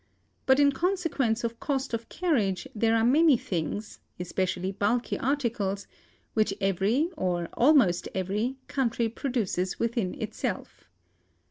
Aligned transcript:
But 0.47 0.59
in 0.59 0.71
consequence 0.71 1.43
of 1.43 1.59
cost 1.59 1.93
of 1.93 2.09
carriage 2.09 2.67
there 2.73 2.95
are 2.95 3.05
many 3.05 3.37
things, 3.37 3.99
especially 4.19 4.71
bulky 4.71 5.15
articles, 5.19 5.85
which 6.33 6.55
every, 6.59 7.11
or 7.15 7.49
almost 7.53 8.09
every, 8.15 8.55
country 8.67 9.07
produces 9.09 9.77
within 9.79 10.19
itself. 10.19 10.89